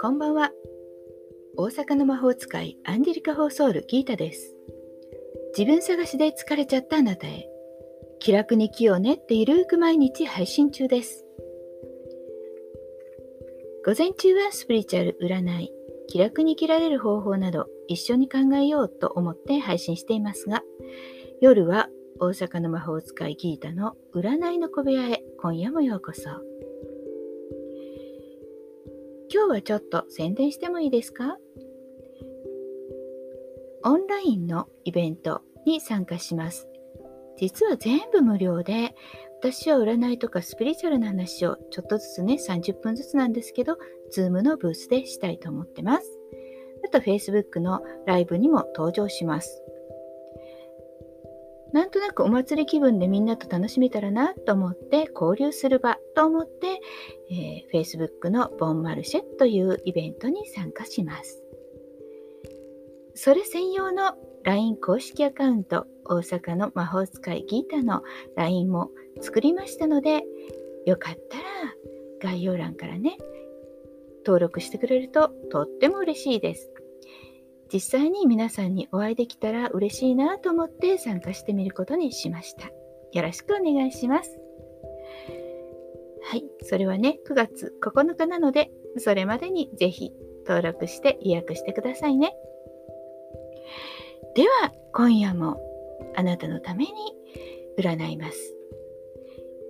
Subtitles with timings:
[0.00, 0.52] こんばんは。
[1.56, 4.54] 大阪の魔法使いアンジェリカ・ホーソール・ギータです。
[5.58, 7.48] 自分探しで疲れちゃったあなたへ。
[8.20, 11.24] 気楽に気を練ってゆるく毎日配信中です。
[13.84, 15.72] 午前中はスピリチュアル占い、
[16.06, 20.62] 気楽に生きられる方法など一緒に考えようと思って配信していますが、
[21.40, 21.88] 夜は
[22.20, 26.22] 大阪の魔法使いギータの占いの小部屋へ今夜もようこそ。
[29.32, 31.36] 今日はちょっと宣伝してもいいですか？
[33.82, 36.68] オンラインのイベントに参加します。
[37.36, 38.94] 実は全部無料で、
[39.40, 43.76] 私は占いとかスピリチュアルな話をちょっとずつね、30分ずつなんですけど、
[44.16, 46.18] Zoom のブースでしたいと思ってます。
[46.86, 49.60] あと Facebook のライブにも登場します。
[51.74, 56.80] なんとなくお祭り気分でみんなと楽しめたらなと思って交流する場と思って、
[57.32, 61.42] えー、Facebook のボンマルシェというイベントに参加します。
[63.16, 68.04] それ専用の LINE 公式アカウント大阪の魔法使いギータの
[68.36, 70.22] LINE も作りましたので
[70.86, 71.44] よかったら
[72.20, 73.16] 概要欄からね
[74.24, 76.73] 登録してくれるととっても嬉しいです。
[77.72, 82.70] 実際に皆さんにお会いできたら嬉しいなと思って参加してみることにしました。
[83.12, 84.38] よろしくお願いします。
[86.24, 90.12] はい、それはね、9月9日なので、それまでにぜひ
[90.46, 92.34] 登録して予約してくださいね。
[94.34, 95.60] では、今夜も
[96.16, 96.92] あなたのために
[97.78, 98.54] 占います。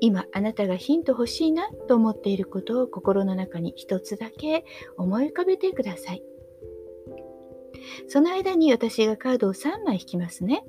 [0.00, 4.64] 今あなたがヒント欲しいなと思っていることを心の中に一つだけ
[4.96, 6.22] 思い浮かべてください。
[8.08, 10.64] その間に私がカードを3枚引きますね。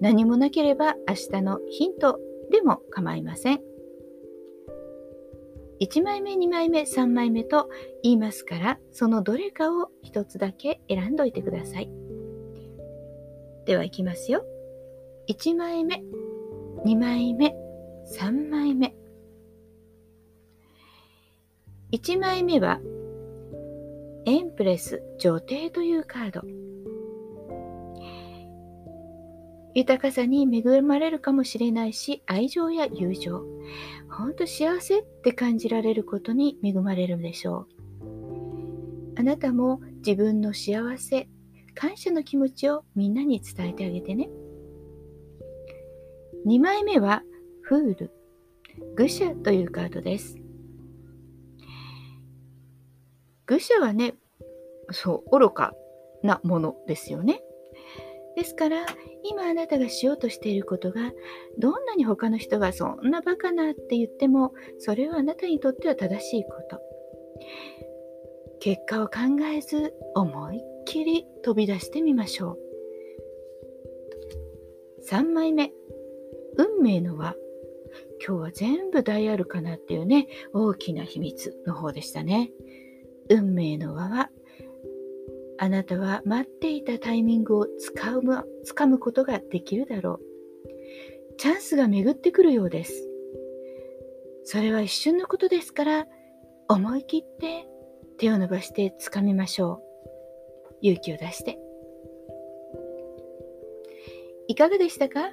[0.00, 2.18] 何もなければ明日のヒント
[2.50, 3.60] でも構いません。
[5.80, 7.68] 1枚目、2枚目、3枚目と
[8.02, 11.90] 言いますから、そのどれかを1つだけ選んどいてください。
[13.66, 14.44] では、いきますよ。
[15.28, 16.02] 1枚目、
[16.84, 17.54] 2枚目、
[18.18, 18.94] 3枚目。
[21.92, 22.80] 1枚目は
[24.26, 26.42] エンプレス女帝というカード。
[29.74, 33.44] 豊かさに恵まれるかもしれないし、愛情や友情、
[34.08, 37.74] ほんと幸せって感じられることに恵まれるでしょう。
[39.16, 41.28] あなたも自分の幸せ、
[41.74, 44.30] 感謝の気持ちをみんなに伝えてあげてね。
[46.46, 47.22] 2枚目は、
[47.62, 48.10] フール、
[48.96, 50.43] 愚者というカードです。
[53.46, 54.14] 愚者はね、
[54.90, 55.74] そう、愚か
[56.22, 57.42] なものですよね。
[58.36, 58.86] ですから、
[59.22, 61.12] 今あなたがしようとしていることが、
[61.58, 66.80] どんなに他の人がそんなバカなって言っても、それはあなたにとっては正しいこと。
[68.60, 69.20] 結果を考
[69.54, 72.58] えず、思いっきり飛び出してみましょう。
[75.08, 75.70] 3枚目、
[76.56, 77.36] 運命の輪。
[78.26, 82.50] 今日は全部大アルカナっていうね、大きな秘密の方でしたね。
[83.30, 84.30] 運命の輪は、
[85.58, 90.20] あなたは待っていたタイミングをつかむ掴むことができるだろう。
[91.36, 93.08] チャンスが巡ってくるようです。
[94.44, 96.06] それは一瞬のことですから、
[96.68, 97.68] 思い切って
[98.18, 99.80] 手を伸ばして掴みましょ
[100.70, 100.76] う。
[100.82, 101.58] 勇気を出して。
[104.48, 105.30] いかがでしたか？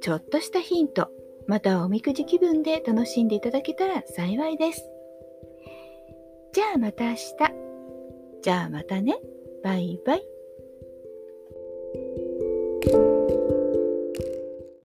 [0.00, 1.08] ちょっとしたヒント、
[1.46, 4.91] またはおみくじ気分で楽しんでいただけたら幸いです。
[6.52, 7.18] じゃあまた明日。
[8.42, 9.16] じゃあまたね。
[9.64, 10.31] バイバイ。